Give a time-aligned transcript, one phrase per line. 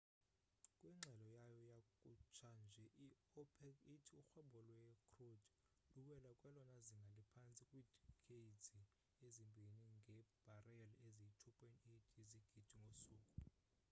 [0.77, 5.49] kwingxelo yayo yakhutsha nje i opec ithi urhwebo lwe crude
[5.93, 8.79] luwele kwelona zinga liphantsi kwidikeydzi
[9.25, 13.35] ezimbini ngebhareli eziyi 2.8 yezigidi ngosuku